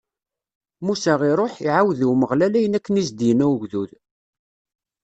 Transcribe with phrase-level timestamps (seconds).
[0.85, 3.91] Musa iṛuḥ, iɛawed i Umeɣlal ayen akken i s-d-inna ugdud.